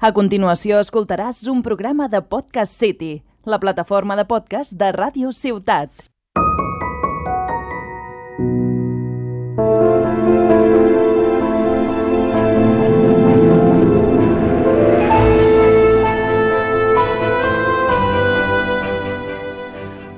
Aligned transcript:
A 0.00 0.14
continuació 0.16 0.78
escoltaràs 0.80 1.42
un 1.52 1.58
programa 1.60 2.06
de 2.08 2.22
Podcast 2.24 2.72
City, 2.72 3.18
la 3.44 3.58
plataforma 3.60 4.14
de 4.16 4.22
podcast 4.24 4.72
de 4.80 4.86
Ràdio 4.96 5.28
Ciutat. 5.36 5.92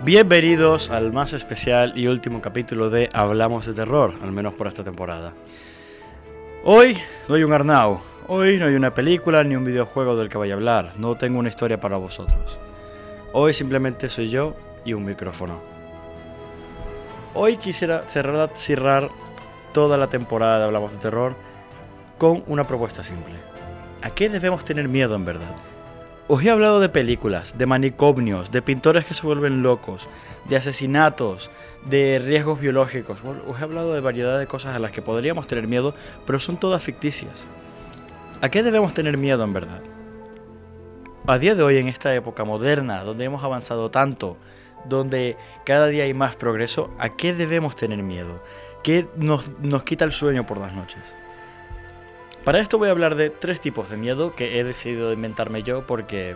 Bienvenidos 0.05 0.91
al 0.91 1.13
más 1.13 1.33
especial 1.33 1.99
y 1.99 2.07
último 2.07 2.41
capítulo 2.41 2.89
de 2.89 3.11
Hablamos 3.13 3.67
de 3.67 3.75
Terror, 3.75 4.15
al 4.23 4.31
menos 4.31 4.55
por 4.55 4.69
esta 4.69 4.85
temporada. 4.85 5.35
Hoy 6.63 6.97
doy 7.27 7.43
un 7.43 7.53
Arnau. 7.53 8.12
Hoy 8.29 8.57
no 8.57 8.67
hay 8.67 8.77
una 8.77 8.95
película 8.95 9.43
ni 9.43 9.57
un 9.57 9.65
videojuego 9.65 10.15
del 10.15 10.29
que 10.29 10.39
vaya 10.39 10.55
a 10.55 10.57
hablar. 10.57 10.93
No 10.97 11.17
tengo 11.17 11.41
una 11.41 11.49
historia 11.49 11.81
para 11.81 11.97
vosotros. 11.97 12.57
Hoy 13.33 13.53
simplemente 13.53 14.09
soy 14.09 14.31
yo 14.31 14.55
y 14.85 14.93
un 14.93 15.05
micrófono. 15.05 15.61
Hoy 17.35 17.57
quisiera 17.57 18.03
cerrar, 18.03 19.11
toda 19.73 19.97
la 19.97 20.07
temporada 20.07 20.59
de 20.59 20.65
Hablamos 20.67 20.93
de 20.93 20.99
Terror 20.99 21.35
con 22.17 22.45
una 22.47 22.63
propuesta 22.63 23.03
simple. 23.03 23.35
¿A 24.03 24.11
qué 24.11 24.29
debemos 24.29 24.65
tener 24.65 24.87
miedo 24.87 25.17
en 25.17 25.25
verdad? 25.25 25.57
Os 26.29 26.45
he 26.45 26.51
hablado 26.51 26.79
de 26.79 26.89
películas, 26.89 27.59
de 27.59 27.67
manicomios, 27.67 28.53
de 28.53 28.63
pintores 28.63 29.05
que 29.05 29.15
se 29.15 29.27
vuelven 29.27 29.65
locos, 29.65 30.09
de 30.45 30.57
asesinatos, 30.57 31.51
de 31.87 32.21
riesgos 32.25 32.61
biológicos. 32.61 33.21
Os 33.49 33.61
he 33.61 33.65
hablado 33.65 33.95
de 33.95 34.01
variedad 34.01 34.39
de 34.39 34.47
cosas 34.47 34.77
a 34.77 34.79
las 34.79 34.93
que 34.93 35.03
podríamos 35.03 35.49
tener 35.49 35.67
miedo, 35.67 35.95
pero 36.25 36.39
son 36.39 36.57
todas 36.57 36.83
ficticias. 36.83 37.47
¿A 38.43 38.49
qué 38.49 38.65
debemos 38.65 38.93
tener 38.93 39.17
miedo 39.17 39.45
en 39.45 39.53
verdad? 39.53 39.81
A 41.29 41.39
día 41.39 41.55
de 41.55 41.63
hoy, 41.63 41.77
en 41.77 41.87
esta 41.87 42.13
época 42.13 42.43
moderna, 42.43 43.05
donde 43.05 43.25
hemos 43.25 43.45
avanzado 43.45 43.93
tanto, 43.93 44.37
donde 44.85 45.37
cada 45.65 45.87
día 45.87 46.03
hay 46.03 46.13
más 46.13 46.35
progreso, 46.35 46.91
¿a 46.99 47.11
qué 47.11 47.35
debemos 47.35 47.77
tener 47.77 48.03
miedo? 48.03 48.43
¿Qué 48.83 49.07
nos, 49.15 49.49
nos 49.61 49.85
quita 49.85 50.05
el 50.05 50.11
sueño 50.11 50.45
por 50.45 50.59
las 50.59 50.73
noches? 50.73 51.01
Para 52.45 52.59
esto 52.59 52.79
voy 52.79 52.89
a 52.89 52.91
hablar 52.91 53.15
de 53.15 53.31
tres 53.31 53.61
tipos 53.61 53.89
de 53.89 53.97
miedo 53.97 54.35
que 54.35 54.59
he 54.59 54.65
decidido 54.65 55.13
inventarme 55.13 55.63
yo 55.63 55.87
porque 55.87 56.35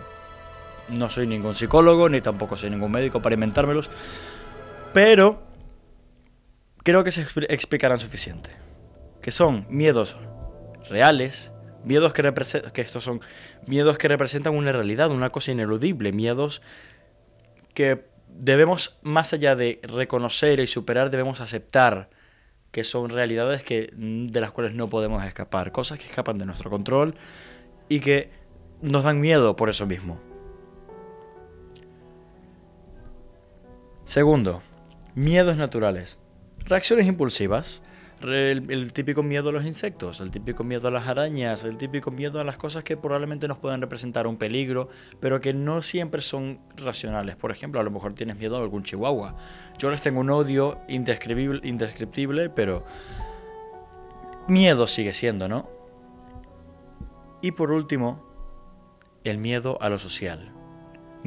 no 0.87 1.09
soy 1.09 1.27
ningún 1.27 1.55
psicólogo 1.55 2.07
ni 2.07 2.21
tampoco 2.21 2.55
soy 2.55 2.69
ningún 2.69 2.93
médico 2.93 3.21
para 3.21 3.33
inventármelos, 3.33 3.91
pero 4.93 5.43
creo 6.83 7.03
que 7.03 7.11
se 7.11 7.27
explicarán 7.49 7.99
suficiente. 7.99 8.51
Que 9.21 9.31
son 9.31 9.65
miedos 9.67 10.15
reales, 10.89 11.51
miedos 11.83 12.13
que 12.13 12.21
representan 12.21 12.71
que 12.71 12.81
estos 12.81 13.03
son 13.03 13.21
miedos 13.65 13.97
que 13.97 14.07
representan 14.07 14.55
una 14.55 14.71
realidad, 14.71 15.11
una 15.11 15.29
cosa 15.29 15.51
ineludible, 15.51 16.11
miedos 16.11 16.61
que 17.73 18.05
debemos 18.27 18.97
más 19.01 19.33
allá 19.33 19.55
de 19.55 19.79
reconocer 19.83 20.59
y 20.59 20.67
superar, 20.67 21.09
debemos 21.09 21.41
aceptar 21.41 22.09
que 22.71 22.83
son 22.83 23.09
realidades 23.09 23.63
que, 23.63 23.91
de 23.95 24.41
las 24.41 24.51
cuales 24.51 24.73
no 24.73 24.89
podemos 24.89 25.23
escapar, 25.23 25.71
cosas 25.71 25.99
que 25.99 26.05
escapan 26.05 26.37
de 26.37 26.45
nuestro 26.45 26.69
control 26.69 27.15
y 27.89 27.99
que 27.99 28.29
nos 28.81 29.03
dan 29.03 29.19
miedo 29.19 29.55
por 29.55 29.69
eso 29.69 29.85
mismo. 29.85 30.19
Segundo, 34.05 34.61
miedos 35.15 35.57
naturales. 35.57 36.17
Reacciones 36.59 37.07
impulsivas. 37.07 37.83
El, 38.21 38.93
típico 38.93 39.21
miedo 39.21 39.49
a 39.49 39.51
los 39.51 39.65
insectos, 39.65 40.21
el 40.21 40.31
típico 40.31 40.63
miedo 40.63 40.87
a 40.87 40.91
las 40.91 41.07
arañas, 41.07 41.63
el 41.63 41.77
típico 41.77 42.09
miedo 42.09 42.39
a 42.39 42.43
las 42.43 42.57
cosas 42.57 42.83
que 42.83 42.97
probablemente 42.97 43.47
nos 43.47 43.59
puedan 43.59 43.79
representar 43.79 44.25
un 44.25 44.37
peligro, 44.37 44.89
pero 45.19 45.39
que 45.39 45.53
no 45.53 45.83
siempre 45.83 46.21
son 46.21 46.59
racionales. 46.77 47.35
Por 47.35 47.51
ejemplo, 47.51 47.79
a 47.79 47.83
lo 47.83 47.91
mejor 47.91 48.15
tienes 48.15 48.37
miedo 48.37 48.57
a 48.57 48.61
algún 48.61 48.83
chihuahua. 48.83 49.35
Yo 49.77 49.91
les 49.91 50.01
tengo 50.01 50.19
un 50.19 50.31
odio 50.31 50.79
indescriptible, 50.87 51.61
indescriptible 51.63 52.49
pero 52.49 52.83
miedo 54.47 54.87
sigue 54.87 55.13
siendo, 55.13 55.47
¿no? 55.47 55.69
Y 57.43 57.51
por 57.51 57.71
último, 57.71 58.25
el 59.23 59.37
miedo 59.37 59.77
a 59.79 59.89
lo 59.89 59.99
social 59.99 60.56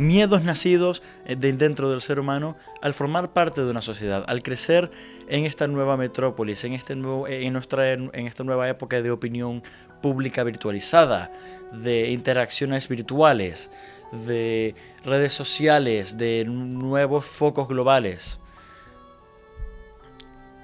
miedos 0.01 0.43
nacidos 0.43 1.03
eh, 1.27 1.37
de 1.37 1.53
dentro 1.53 1.91
del 1.91 2.01
ser 2.01 2.19
humano 2.19 2.57
al 2.81 2.95
formar 2.95 3.33
parte 3.33 3.63
de 3.63 3.71
una 3.71 3.83
sociedad, 3.83 4.25
al 4.27 4.43
crecer 4.43 4.91
en 5.29 5.45
esta 5.45 5.69
nueva 5.69 5.97
metrópolis, 5.97 6.65
en, 6.65 6.73
este 6.73 6.97
nuevo, 6.97 7.29
eh, 7.29 7.45
en, 7.45 7.53
nuestra, 7.53 7.93
en 7.93 8.27
esta 8.27 8.43
nueva 8.43 8.69
época 8.69 9.03
de 9.03 9.11
opinión 9.11 9.63
pública 10.01 10.43
virtualizada, 10.43 11.31
de 11.73 12.11
interacciones 12.11 12.89
virtuales, 12.89 13.71
de 14.11 14.75
redes 15.05 15.35
sociales, 15.35 16.17
de 16.17 16.47
nuevos 16.47 17.27
focos 17.27 17.69
globales. 17.69 18.41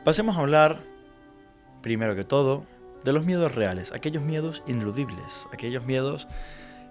Pasemos 0.03 0.37
a 0.37 0.41
hablar, 0.41 0.81
primero 1.83 2.17
que 2.17 2.25
todo, 2.25 2.65
de 3.05 3.13
los 3.13 3.27
miedos 3.27 3.55
reales, 3.55 3.93
aquellos 3.93 4.23
miedos 4.23 4.63
ineludibles, 4.67 5.47
aquellos 5.53 5.85
miedos 5.85 6.27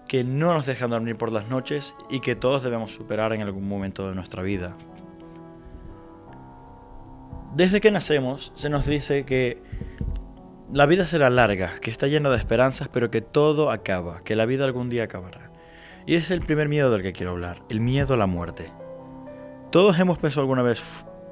que 0.08 0.24
no 0.24 0.54
nos 0.54 0.66
dejan 0.66 0.92
dormir 0.92 1.18
por 1.18 1.32
las 1.32 1.50
noches 1.50 1.96
y 2.10 2.20
que 2.20 2.36
todos 2.36 2.64
debemos 2.64 2.92
superar 2.92 3.34
en 3.34 3.42
algún 3.42 3.68
momento 3.68 4.08
de 4.08 4.16
nuestra 4.16 4.44
vida. 4.44 4.78
Desde 7.56 7.82
que 7.82 7.92
nacemos 7.92 8.52
se 8.56 8.70
nos 8.70 8.86
dice 8.86 9.26
que 9.26 9.62
la 10.74 10.86
vida 10.86 11.06
será 11.06 11.30
larga, 11.30 11.80
que 11.80 11.90
está 11.90 12.08
llena 12.08 12.30
de 12.30 12.38
esperanzas, 12.38 12.90
pero 12.90 13.10
que 13.10 13.22
todo 13.22 13.72
acaba, 13.72 14.24
que 14.24 14.36
la 14.36 14.46
vida 14.46 14.66
algún 14.66 14.90
día 14.90 15.06
acabará. 15.06 15.52
Y 16.06 16.16
es 16.16 16.32
el 16.32 16.42
primer 16.42 16.70
miedo 16.70 16.92
del 16.92 17.02
que 17.02 17.14
quiero 17.14 17.32
hablar, 17.32 17.64
el 17.70 17.80
miedo 17.80 18.14
a 18.14 18.18
la 18.18 18.28
muerte. 18.28 18.72
Todos 19.72 19.98
hemos 20.00 20.18
pensado 20.18 20.42
alguna 20.42 20.62
vez, 20.62 20.84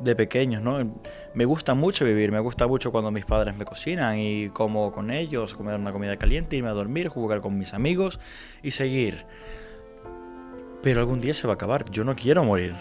de 0.03 0.15
pequeños, 0.15 0.61
¿no? 0.61 0.99
Me 1.33 1.45
gusta 1.45 1.73
mucho 1.73 2.05
vivir, 2.05 2.31
me 2.31 2.39
gusta 2.39 2.67
mucho 2.67 2.91
cuando 2.91 3.11
mis 3.11 3.25
padres 3.25 3.55
me 3.55 3.65
cocinan 3.65 4.19
y 4.19 4.49
como 4.49 4.91
con 4.91 5.11
ellos, 5.11 5.55
comer 5.55 5.79
una 5.79 5.91
comida 5.91 6.17
caliente, 6.17 6.55
irme 6.55 6.69
a 6.69 6.73
dormir, 6.73 7.07
jugar 7.07 7.41
con 7.41 7.57
mis 7.57 7.73
amigos 7.73 8.19
y 8.61 8.71
seguir. 8.71 9.25
Pero 10.81 10.99
algún 10.99 11.21
día 11.21 11.33
se 11.33 11.47
va 11.47 11.53
a 11.53 11.55
acabar, 11.55 11.89
yo 11.89 12.03
no 12.03 12.15
quiero 12.15 12.43
morir. 12.43 12.75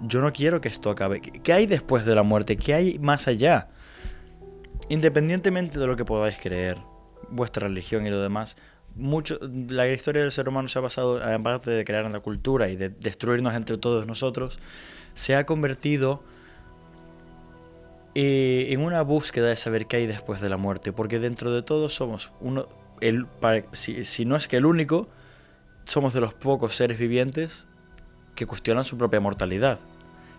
Yo 0.00 0.20
no 0.20 0.32
quiero 0.32 0.60
que 0.60 0.68
esto 0.68 0.90
acabe. 0.90 1.20
¿Qué 1.20 1.52
hay 1.52 1.66
después 1.66 2.04
de 2.04 2.14
la 2.14 2.22
muerte? 2.24 2.56
¿Qué 2.56 2.74
hay 2.74 2.98
más 2.98 3.28
allá? 3.28 3.68
Independientemente 4.88 5.78
de 5.78 5.86
lo 5.86 5.96
que 5.96 6.04
podáis 6.04 6.38
creer, 6.38 6.78
vuestra 7.28 7.68
religión 7.68 8.06
y 8.06 8.10
lo 8.10 8.20
demás, 8.20 8.56
mucho, 8.94 9.38
la 9.68 9.88
historia 9.88 10.22
del 10.22 10.32
ser 10.32 10.48
humano 10.48 10.68
se 10.68 10.78
ha 10.78 10.82
basado, 10.82 11.22
aparte 11.22 11.70
de 11.70 11.84
crear 11.84 12.04
una 12.04 12.20
cultura 12.20 12.68
y 12.68 12.76
de 12.76 12.88
destruirnos 12.88 13.54
entre 13.54 13.78
todos 13.78 14.06
nosotros, 14.06 14.58
se 15.14 15.34
ha 15.34 15.46
convertido 15.46 16.22
eh, 18.14 18.68
en 18.70 18.80
una 18.80 19.02
búsqueda 19.02 19.48
de 19.48 19.56
saber 19.56 19.86
qué 19.86 19.96
hay 19.96 20.06
después 20.06 20.40
de 20.40 20.48
la 20.48 20.56
muerte, 20.56 20.92
porque 20.92 21.18
dentro 21.18 21.52
de 21.52 21.62
todo 21.62 21.88
somos 21.88 22.32
uno, 22.40 22.68
el, 23.00 23.26
si 23.72 24.24
no 24.24 24.36
es 24.36 24.48
que 24.48 24.56
el 24.56 24.66
único, 24.66 25.08
somos 25.84 26.12
de 26.12 26.20
los 26.20 26.34
pocos 26.34 26.76
seres 26.76 26.98
vivientes 26.98 27.66
que 28.34 28.46
cuestionan 28.46 28.84
su 28.84 28.96
propia 28.98 29.20
mortalidad, 29.20 29.78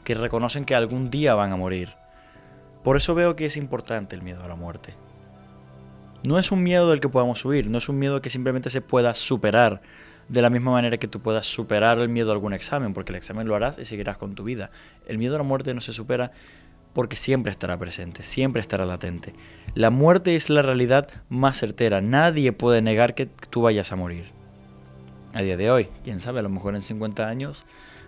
que 0.03 0.15
reconocen 0.15 0.65
que 0.65 0.75
algún 0.75 1.09
día 1.09 1.35
van 1.35 1.51
a 1.51 1.57
morir. 1.57 1.89
Por 2.83 2.97
eso 2.97 3.15
veo 3.15 3.35
que 3.35 3.45
es 3.45 3.57
importante 3.57 4.15
el 4.15 4.21
miedo 4.21 4.43
a 4.43 4.47
la 4.47 4.55
muerte. 4.55 4.95
No 6.23 6.39
es 6.39 6.51
un 6.51 6.63
miedo 6.63 6.89
del 6.89 7.01
que 7.01 7.09
podamos 7.09 7.43
huir, 7.43 7.69
no 7.69 7.77
es 7.77 7.89
un 7.89 7.99
miedo 7.99 8.21
que 8.21 8.29
simplemente 8.29 8.69
se 8.69 8.81
pueda 8.81 9.13
superar, 9.13 9.81
de 10.29 10.41
la 10.41 10.49
misma 10.49 10.71
manera 10.71 10.97
que 10.97 11.09
tú 11.09 11.19
puedas 11.19 11.45
superar 11.45 11.99
el 11.99 12.07
miedo 12.07 12.29
a 12.29 12.33
algún 12.33 12.53
examen, 12.53 12.93
porque 12.93 13.11
el 13.11 13.17
examen 13.17 13.47
lo 13.47 13.55
harás 13.55 13.77
y 13.77 13.85
seguirás 13.85 14.17
con 14.17 14.35
tu 14.35 14.45
vida. 14.45 14.71
El 15.05 15.17
miedo 15.17 15.35
a 15.35 15.37
la 15.37 15.43
muerte 15.43 15.73
no 15.73 15.81
se 15.81 15.91
supera 15.91 16.31
porque 16.93 17.15
siempre 17.15 17.51
estará 17.51 17.77
presente, 17.77 18.23
siempre 18.23 18.61
estará 18.61 18.85
latente. 18.85 19.33
La 19.75 19.89
muerte 19.89 20.35
es 20.35 20.49
la 20.49 20.61
realidad 20.61 21.09
más 21.27 21.57
certera, 21.57 22.01
nadie 22.01 22.53
puede 22.53 22.81
negar 22.81 23.15
que 23.15 23.25
tú 23.25 23.63
vayas 23.63 23.91
a 23.91 23.95
morir. 23.95 24.25
A 25.33 25.41
día 25.41 25.57
de 25.57 25.71
hoy, 25.71 25.89
quién 26.03 26.19
sabe, 26.19 26.39
a 26.39 26.43
lo 26.43 26.49
mejor 26.49 26.75
en 26.75 26.83
50 26.83 27.27
años 27.27 27.65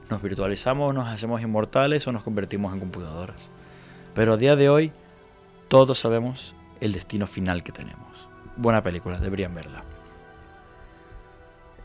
nos 0.10 0.22
virtualizamos, 0.22 0.94
nos 0.94 1.08
hacemos 1.08 1.42
inmortales 1.42 2.08
o 2.08 2.12
nos 2.12 2.24
convertimos 2.24 2.74
en 2.74 2.80
computadoras. 2.80 3.52
Pero 4.14 4.34
a 4.34 4.38
día 4.38 4.56
de 4.56 4.70
hoy, 4.70 4.92
todos 5.68 6.00
sabemos 6.00 6.54
el 6.80 6.94
destino 6.94 7.26
final 7.26 7.64
que 7.64 7.72
tenemos. 7.72 8.15
Buena 8.58 8.82
película, 8.82 9.20
deberían 9.20 9.54
verla. 9.54 9.84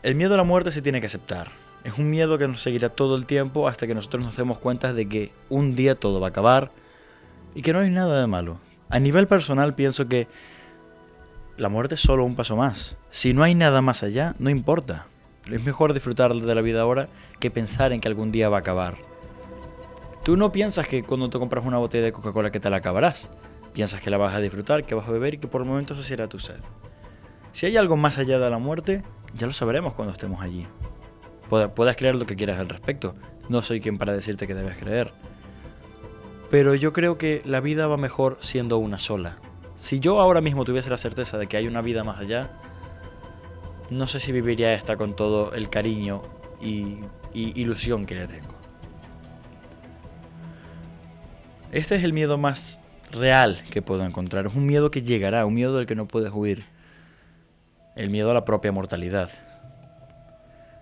El 0.03 0.15
miedo 0.15 0.33
a 0.33 0.37
la 0.37 0.43
muerte 0.43 0.71
se 0.71 0.81
tiene 0.81 0.99
que 0.99 1.07
aceptar. 1.07 1.51
Es 1.83 1.97
un 1.97 2.09
miedo 2.09 2.37
que 2.37 2.47
nos 2.47 2.61
seguirá 2.61 2.89
todo 2.89 3.15
el 3.15 3.25
tiempo 3.25 3.67
hasta 3.67 3.87
que 3.87 3.95
nosotros 3.95 4.23
nos 4.23 4.37
demos 4.37 4.59
cuenta 4.59 4.93
de 4.93 5.07
que 5.07 5.31
un 5.49 5.75
día 5.75 5.95
todo 5.95 6.19
va 6.19 6.27
a 6.27 6.29
acabar 6.29 6.71
y 7.55 7.61
que 7.61 7.73
no 7.73 7.79
hay 7.79 7.89
nada 7.89 8.19
de 8.21 8.27
malo. 8.27 8.59
A 8.89 8.99
nivel 8.99 9.27
personal 9.27 9.73
pienso 9.73 10.07
que 10.07 10.27
la 11.57 11.69
muerte 11.69 11.95
es 11.95 12.01
solo 12.01 12.23
un 12.23 12.35
paso 12.35 12.55
más. 12.55 12.95
Si 13.09 13.33
no 13.33 13.43
hay 13.43 13.55
nada 13.55 13.81
más 13.81 14.03
allá, 14.03 14.35
no 14.39 14.49
importa. 14.49 15.07
Es 15.51 15.63
mejor 15.63 15.93
disfrutar 15.93 16.33
de 16.33 16.55
la 16.55 16.61
vida 16.61 16.81
ahora 16.81 17.07
que 17.39 17.51
pensar 17.51 17.93
en 17.93 18.01
que 18.01 18.07
algún 18.07 18.31
día 18.31 18.49
va 18.49 18.57
a 18.57 18.61
acabar. 18.61 18.97
Tú 20.23 20.37
no 20.37 20.51
piensas 20.51 20.87
que 20.87 21.03
cuando 21.03 21.29
te 21.29 21.39
compras 21.39 21.65
una 21.65 21.79
botella 21.79 22.05
de 22.05 22.11
Coca-Cola 22.11 22.51
que 22.51 22.59
te 22.59 22.69
la 22.69 22.77
acabarás. 22.77 23.29
Piensas 23.73 24.01
que 24.01 24.09
la 24.09 24.17
vas 24.17 24.33
a 24.33 24.39
disfrutar, 24.39 24.85
que 24.85 24.95
vas 24.95 25.07
a 25.07 25.11
beber 25.11 25.35
y 25.35 25.37
que 25.37 25.47
por 25.47 25.61
el 25.61 25.67
momento 25.67 25.95
se 25.95 26.03
será 26.03 26.27
tu 26.27 26.39
sed. 26.39 26.59
Si 27.51 27.65
hay 27.65 27.77
algo 27.77 27.97
más 27.97 28.17
allá 28.17 28.39
de 28.39 28.49
la 28.49 28.57
muerte, 28.57 29.03
ya 29.35 29.47
lo 29.47 29.53
sabremos 29.53 29.93
cuando 29.93 30.13
estemos 30.13 30.41
allí. 30.41 30.67
Puedes 31.49 31.97
creer 31.97 32.15
lo 32.15 32.25
que 32.25 32.35
quieras 32.35 32.59
al 32.59 32.69
respecto. 32.69 33.15
No 33.49 33.61
soy 33.61 33.81
quien 33.81 33.97
para 33.97 34.13
decirte 34.13 34.47
que 34.47 34.53
debes 34.53 34.77
creer. 34.77 35.11
Pero 36.49 36.75
yo 36.75 36.91
creo 36.91 37.17
que 37.17 37.41
la 37.45 37.61
vida 37.61 37.87
va 37.87 37.97
mejor 37.97 38.37
siendo 38.41 38.77
una 38.77 38.99
sola. 38.99 39.37
Si 39.77 39.99
yo 39.99 40.19
ahora 40.19 40.41
mismo 40.41 40.65
tuviese 40.65 40.89
la 40.89 40.97
certeza 40.97 41.37
de 41.37 41.47
que 41.47 41.57
hay 41.57 41.67
una 41.67 41.81
vida 41.81 42.03
más 42.03 42.19
allá, 42.19 42.51
no 43.89 44.07
sé 44.07 44.19
si 44.19 44.31
viviría 44.31 44.73
esta 44.73 44.97
con 44.97 45.15
todo 45.15 45.53
el 45.53 45.69
cariño 45.69 46.21
y, 46.61 46.99
ilusión 47.33 48.05
que 48.05 48.15
le 48.15 48.27
tengo. 48.27 48.53
Este 51.71 51.95
es 51.95 52.03
el 52.03 52.11
miedo 52.11 52.37
más 52.37 52.80
real 53.11 53.61
que 53.69 53.81
puedo 53.81 54.05
encontrar. 54.05 54.47
Es 54.47 54.55
un 54.55 54.65
miedo 54.65 54.91
que 54.91 55.01
llegará, 55.01 55.45
un 55.45 55.53
miedo 55.53 55.77
del 55.77 55.85
que 55.85 55.95
no 55.95 56.07
puedes 56.07 56.31
huir. 56.33 56.65
El 57.95 58.09
miedo 58.09 58.31
a 58.31 58.33
la 58.33 58.45
propia 58.45 58.71
mortalidad. 58.71 59.29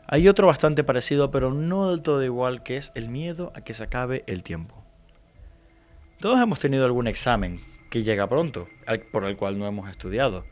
Hay 0.07 0.27
otro 0.27 0.47
bastante 0.47 0.83
parecido, 0.83 1.31
pero 1.31 1.53
no 1.53 1.89
del 1.89 2.01
todo 2.01 2.23
igual, 2.23 2.63
que 2.63 2.77
es 2.77 2.91
el 2.95 3.09
miedo 3.09 3.51
a 3.55 3.61
que 3.61 3.73
se 3.73 3.83
acabe 3.83 4.23
el 4.27 4.43
tiempo. 4.43 4.83
Todos 6.19 6.39
hemos 6.41 6.59
tenido 6.59 6.85
algún 6.85 7.07
examen 7.07 7.61
que 7.89 8.03
llega 8.03 8.27
pronto, 8.27 8.67
por 9.11 9.25
el 9.25 9.37
cual 9.37 9.57
no 9.57 9.67
hemos 9.67 9.89
estudiado. 9.89 10.45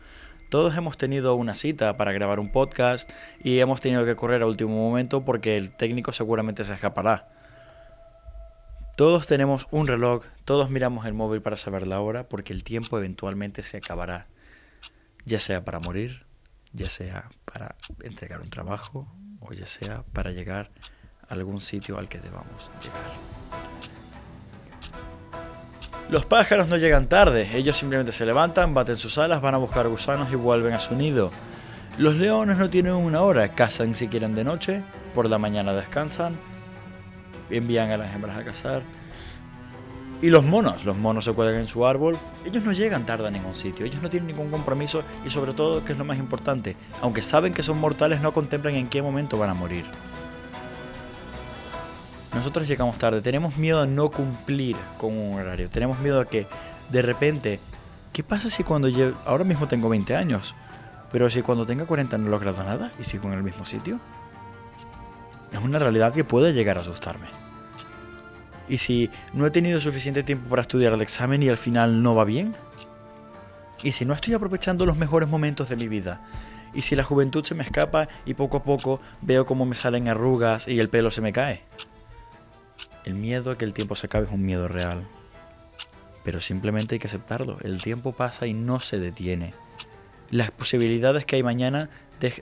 Todos 0.50 0.78
hemos 0.78 0.98
tenido 0.98 1.36
una 1.36 1.56
cita 1.56 1.98
para 1.98 2.14
grabar 2.14 2.40
un 2.40 2.52
podcast 2.52 3.10
y 3.44 3.60
hemos 3.60 3.82
tenido 3.82 4.06
que 4.06 4.16
correr 4.16 4.42
a 4.44 4.48
último 4.48 4.76
momento 4.76 5.26
porque 5.26 5.58
el 5.58 5.72
técnico 5.72 6.12
seguramente 6.12 6.64
se 6.64 6.74
escapará. 6.74 7.37
Todos 8.98 9.28
tenemos 9.28 9.68
un 9.70 9.86
reloj, 9.86 10.26
todos 10.44 10.72
miramos 10.72 11.06
el 11.06 11.14
móvil 11.14 11.40
para 11.40 11.56
saber 11.56 11.86
la 11.86 12.02
hora 12.02 12.28
porque 12.28 12.52
el 12.52 12.64
tiempo 12.64 12.98
eventualmente 12.98 13.62
se 13.62 13.78
acabará. 13.78 14.26
Ya 15.24 15.40
sea 15.40 15.64
para 15.64 15.80
morir, 15.80 16.26
ya 16.74 16.90
sea 16.90 17.30
para 17.46 17.76
entregar 18.02 18.42
un 18.42 18.50
trabajo 18.50 19.08
o 19.40 19.54
ya 19.54 19.68
sea 19.68 20.02
para 20.14 20.32
llegar 20.32 20.72
a 21.30 21.36
algún 21.36 21.62
sitio 21.62 22.00
al 22.00 22.10
que 22.10 22.18
debamos 22.18 22.72
llegar. 22.82 23.12
Los 26.10 26.26
pájaros 26.26 26.68
no 26.68 26.78
llegan 26.78 27.08
tarde, 27.08 27.56
ellos 27.56 27.78
simplemente 27.78 28.12
se 28.12 28.26
levantan, 28.26 28.74
baten 28.74 28.98
sus 28.98 29.20
alas, 29.20 29.44
van 29.44 29.54
a 29.54 29.60
buscar 29.60 29.88
gusanos 29.88 30.32
y 30.32 30.36
vuelven 30.36 30.74
a 30.74 30.80
su 30.80 30.96
nido. 30.96 31.30
Los 32.00 32.16
leones 32.16 32.58
no 32.58 32.72
tienen 32.72 32.94
una 32.94 33.22
hora, 33.22 33.50
cazan 33.50 33.94
si 33.94 34.08
quieren 34.08 34.34
de 34.34 34.44
noche, 34.44 34.82
por 35.14 35.30
la 35.30 35.38
mañana 35.38 35.74
descansan, 35.74 36.36
envían 37.50 37.92
a 37.92 37.98
las 37.98 38.14
hembras 38.14 38.38
a 38.38 38.44
cazar. 38.44 38.82
Y 40.20 40.30
los 40.32 40.44
monos, 40.44 40.84
los 40.84 40.98
monos 40.98 41.26
se 41.26 41.34
cuelgan 41.34 41.62
en 41.62 41.68
su 41.68 41.86
árbol, 41.86 42.18
ellos 42.44 42.64
no 42.64 42.72
llegan 42.72 43.06
tarde 43.06 43.28
a 43.28 43.32
ningún 43.32 43.54
sitio, 43.54 43.86
ellos 43.86 44.02
no 44.02 44.10
tienen 44.10 44.28
ningún 44.28 44.50
compromiso 44.50 45.04
y 45.24 45.30
sobre 45.30 45.54
todo, 45.54 45.86
que 45.86 45.92
es 45.92 45.98
lo 45.98 46.06
más 46.06 46.18
importante, 46.18 46.76
aunque 47.02 47.22
saben 47.22 47.54
que 47.54 47.62
son 47.62 47.80
mortales, 47.80 48.20
no 48.20 48.34
contemplan 48.34 48.74
en 48.74 48.88
qué 48.88 49.04
momento 49.04 49.38
van 49.38 49.52
a 49.52 49.54
morir. 49.54 49.86
Nosotros 52.34 52.68
llegamos 52.68 52.98
tarde, 52.98 53.22
tenemos 53.22 53.58
miedo 53.58 53.82
a 53.82 53.86
no 53.86 54.10
cumplir 54.10 54.76
con 54.98 55.16
un 55.16 55.40
horario, 55.40 55.70
tenemos 55.70 56.00
miedo 56.00 56.20
a 56.20 56.26
que 56.26 56.48
de 56.90 57.02
repente, 57.04 57.60
¿qué 58.12 58.24
pasa 58.24 58.50
si 58.50 58.64
cuando 58.64 58.88
yo, 58.88 59.12
ahora 59.26 59.44
mismo 59.44 59.68
tengo 59.68 59.88
20 59.88 60.16
años, 60.16 60.56
pero 61.12 61.30
si 61.30 61.44
cuando 61.44 61.68
tenga 61.68 61.86
40 61.86 62.18
no 62.18 62.28
he 62.28 62.30
logrado 62.32 62.64
nada 62.64 62.92
y 63.00 63.04
sigo 63.04 63.28
en 63.28 63.34
el 63.34 63.44
mismo 63.44 63.66
sitio? 63.66 64.00
Es 65.52 65.60
una 65.60 65.80
realidad 65.80 66.14
que 66.14 66.24
puede 66.24 66.54
llegar 66.54 66.78
a 66.78 66.82
asustarme. 66.82 67.28
¿Y 68.70 68.80
si 68.80 69.10
no 69.34 69.46
he 69.46 69.52
tenido 69.52 69.80
suficiente 69.80 70.24
tiempo 70.24 70.50
para 70.50 70.62
estudiar 70.62 70.94
el 70.94 71.02
examen 71.02 71.42
y 71.42 71.50
al 71.50 71.58
final 71.58 72.04
no 72.04 72.16
va 72.16 72.26
bien? 72.26 72.54
¿Y 73.84 73.94
si 73.94 74.06
no 74.06 74.14
estoy 74.14 74.34
aprovechando 74.34 74.86
los 74.86 74.98
mejores 74.98 75.30
momentos 75.30 75.70
de 75.70 75.76
mi 75.76 75.88
vida? 75.88 76.22
¿Y 76.74 76.82
si 76.82 76.96
la 76.96 77.04
juventud 77.04 77.46
se 77.46 77.56
me 77.56 77.64
escapa 77.64 78.10
y 78.26 78.34
poco 78.34 78.58
a 78.58 78.64
poco 78.64 79.00
veo 79.22 79.46
cómo 79.46 79.66
me 79.66 79.76
salen 79.76 80.08
arrugas 80.08 80.68
y 80.68 80.80
el 80.80 80.90
pelo 80.90 81.12
se 81.12 81.22
me 81.22 81.32
cae? 81.32 81.62
El 83.06 83.14
miedo 83.16 83.52
a 83.52 83.58
que 83.58 83.66
el 83.66 83.74
tiempo 83.74 83.96
se 83.96 84.08
acabe 84.08 84.26
es 84.26 84.32
un 84.32 84.46
miedo 84.46 84.68
real. 84.68 85.08
Pero 86.24 86.42
simplemente 86.42 86.96
hay 86.96 87.00
que 87.00 87.08
aceptarlo. 87.08 87.58
El 87.62 87.82
tiempo 87.82 88.12
pasa 88.12 88.48
y 88.48 88.54
no 88.54 88.82
se 88.82 89.00
detiene. 89.00 89.54
Las 90.30 90.52
posibilidades 90.52 91.26
que 91.26 91.38
hay 91.38 91.44
mañana 91.44 91.90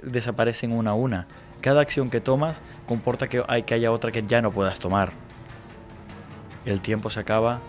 desaparecen 0.04 0.72
una 0.72 0.92
a 0.92 0.96
una. 0.96 1.28
Cada 1.66 1.82
acción 1.82 2.12
que 2.12 2.22
tomas 2.22 2.62
comporta 2.88 3.28
que, 3.28 3.44
hay, 3.48 3.64
que 3.64 3.74
haya 3.74 3.92
otra 3.92 4.12
que 4.12 4.22
ya 4.22 4.40
no 4.40 4.52
puedas 4.52 4.78
tomar. 4.78 5.14
El 6.64 6.80
tiempo 6.80 7.10
se 7.10 7.20
acaba 7.20 7.60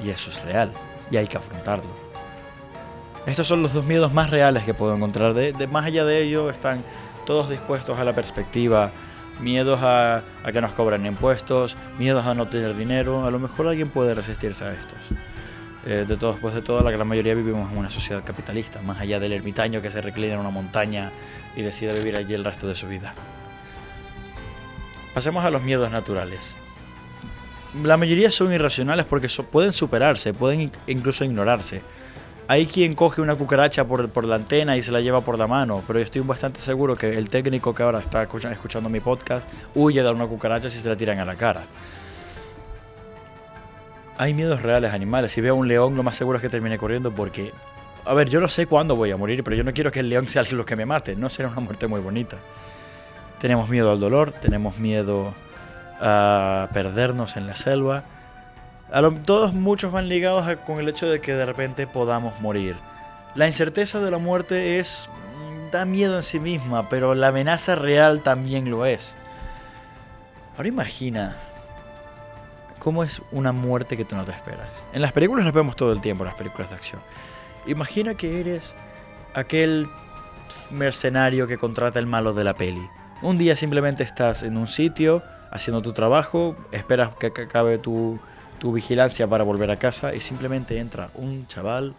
y 0.00 0.10
eso 0.10 0.30
es 0.30 0.40
real. 0.44 0.70
Y 1.10 1.16
hay 1.16 1.26
que 1.26 1.36
afrontarlo. 1.36 1.90
Estos 3.26 3.48
son 3.48 3.60
los 3.60 3.72
dos 3.72 3.84
miedos 3.84 4.12
más 4.12 4.30
reales 4.30 4.62
que 4.62 4.72
puedo 4.72 4.94
encontrar. 4.94 5.34
De, 5.34 5.66
más 5.66 5.84
allá 5.84 6.04
de 6.04 6.22
ello 6.22 6.48
están 6.48 6.84
todos 7.26 7.50
dispuestos 7.50 7.98
a 7.98 8.04
la 8.04 8.12
perspectiva, 8.12 8.92
miedos 9.40 9.80
a, 9.82 10.22
que 10.52 10.60
nos 10.60 10.70
cobren 10.74 11.04
impuestos, 11.04 11.76
miedos 11.98 12.24
a 12.26 12.34
no 12.34 12.46
tener 12.46 12.76
dinero. 12.76 13.24
A 13.24 13.32
lo 13.32 13.40
mejor 13.40 13.66
alguien 13.66 13.88
puede 13.88 14.14
resistirse 14.14 14.62
a 14.62 14.74
estos. 14.74 14.98
Eh, 15.86 16.04
de 16.06 16.16
todos, 16.16 16.38
pues 16.38 16.54
de 16.54 16.62
todo, 16.62 16.84
la 16.84 16.92
gran 16.92 17.08
mayoría 17.08 17.34
vivimos 17.34 17.72
en 17.72 17.78
una 17.78 17.90
sociedad 17.90 18.22
capitalista, 18.22 18.80
más 18.82 19.00
allá 19.00 19.18
del 19.18 19.32
ermitaño 19.32 19.82
que 19.82 19.90
se 19.90 20.00
reclina 20.00 20.34
en 20.34 20.38
una 20.38 20.50
montaña 20.50 21.10
y 21.56 21.62
decide 21.62 21.92
vivir 21.94 22.16
allí 22.16 22.34
el 22.34 22.44
resto 22.44 22.68
de 22.68 22.76
su 22.76 22.86
vida. 22.86 23.12
Pasemos 25.14 25.44
a 25.44 25.50
los 25.50 25.62
miedos 25.62 25.90
naturales. 25.90 26.54
La 27.84 27.96
mayoría 27.96 28.30
son 28.30 28.52
irracionales 28.52 29.06
porque 29.06 29.28
pueden 29.50 29.72
superarse, 29.72 30.34
pueden 30.34 30.72
incluso 30.86 31.24
ignorarse. 31.24 31.82
Hay 32.48 32.66
quien 32.66 32.96
coge 32.96 33.20
una 33.20 33.36
cucaracha 33.36 33.84
por, 33.84 34.24
la 34.24 34.34
antena 34.34 34.76
y 34.76 34.82
se 34.82 34.90
la 34.90 35.00
lleva 35.00 35.20
por 35.20 35.38
la 35.38 35.46
mano, 35.46 35.84
pero 35.86 36.00
yo 36.00 36.04
estoy 36.04 36.22
bastante 36.22 36.58
seguro 36.58 36.96
que 36.96 37.16
el 37.16 37.28
técnico 37.28 37.72
que 37.72 37.84
ahora 37.84 38.00
está 38.00 38.24
escuchando 38.24 38.88
mi 38.88 38.98
podcast 38.98 39.46
huye 39.76 40.02
de 40.02 40.10
una 40.10 40.26
cucaracha 40.26 40.68
si 40.68 40.80
se 40.80 40.88
la 40.88 40.96
tiran 40.96 41.20
a 41.20 41.24
la 41.24 41.36
cara. 41.36 41.62
Hay 44.18 44.34
miedos 44.34 44.62
reales 44.62 44.92
animales. 44.92 45.32
Si 45.32 45.40
veo 45.40 45.54
a 45.54 45.56
un 45.56 45.68
león, 45.68 45.96
lo 45.96 46.02
más 46.02 46.16
seguro 46.16 46.38
es 46.38 46.42
que 46.42 46.48
termine 46.48 46.76
corriendo 46.76 47.12
porque... 47.12 47.52
A 48.04 48.14
ver, 48.14 48.28
yo 48.28 48.40
no 48.40 48.48
sé 48.48 48.66
cuándo 48.66 48.96
voy 48.96 49.12
a 49.12 49.16
morir, 49.16 49.44
pero 49.44 49.56
yo 49.56 49.62
no 49.62 49.72
quiero 49.72 49.92
que 49.92 50.00
el 50.00 50.08
león 50.08 50.28
sea 50.28 50.42
lo 50.50 50.66
que 50.66 50.74
me 50.74 50.84
mate. 50.84 51.14
No 51.14 51.30
será 51.30 51.48
una 51.50 51.60
muerte 51.60 51.86
muy 51.86 52.00
bonita. 52.00 52.36
Tenemos 53.40 53.68
miedo 53.68 53.90
al 53.90 54.00
dolor, 54.00 54.32
tenemos 54.32 54.78
miedo 54.78 55.34
a 56.00 56.68
perdernos 56.72 57.36
en 57.36 57.46
la 57.46 57.54
selva 57.54 58.04
todos 59.24 59.52
muchos 59.52 59.92
van 59.92 60.08
ligados 60.08 60.46
con 60.66 60.78
el 60.78 60.88
hecho 60.88 61.06
de 61.06 61.20
que 61.20 61.32
de 61.32 61.46
repente 61.46 61.86
podamos 61.86 62.40
morir. 62.40 62.76
La 63.34 63.46
incerteza 63.46 64.00
de 64.00 64.10
la 64.10 64.18
muerte 64.18 64.80
es 64.80 65.08
mm, 65.38 65.70
da 65.70 65.84
miedo 65.84 66.16
en 66.16 66.22
sí 66.22 66.40
misma, 66.40 66.88
pero 66.88 67.14
la 67.14 67.28
amenaza 67.28 67.76
real 67.76 68.22
también 68.22 68.70
lo 68.70 68.86
es. 68.86 69.16
Ahora 70.56 70.68
imagina 70.68 71.36
cómo 72.80 73.04
es 73.04 73.22
una 73.30 73.52
muerte 73.52 73.96
que 73.96 74.04
tú 74.04 74.16
no 74.16 74.24
te 74.24 74.32
esperas. 74.32 74.68
En 74.92 75.02
las 75.02 75.12
películas 75.12 75.44
las 75.44 75.54
vemos 75.54 75.76
todo 75.76 75.92
el 75.92 76.00
tiempo, 76.00 76.24
las 76.24 76.34
películas 76.34 76.68
de 76.70 76.76
acción. 76.76 77.00
Imagina 77.66 78.14
que 78.14 78.40
eres 78.40 78.74
aquel 79.34 79.88
mercenario 80.70 81.46
que 81.46 81.58
contrata 81.58 81.98
el 82.00 82.06
malo 82.06 82.32
de 82.32 82.42
la 82.42 82.54
peli. 82.54 82.88
Un 83.22 83.36
día 83.36 83.54
simplemente 83.54 84.02
estás 84.02 84.42
en 84.42 84.56
un 84.56 84.66
sitio 84.66 85.22
haciendo 85.50 85.82
tu 85.82 85.92
trabajo, 85.92 86.56
esperas 86.72 87.14
que 87.16 87.26
acabe 87.26 87.76
tu, 87.76 88.18
tu 88.58 88.72
vigilancia 88.72 89.26
para 89.26 89.44
volver 89.44 89.70
a 89.70 89.76
casa 89.76 90.14
y 90.14 90.20
simplemente 90.20 90.78
entra 90.78 91.10
un 91.14 91.46
chaval 91.46 91.94